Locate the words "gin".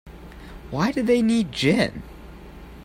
1.51-2.01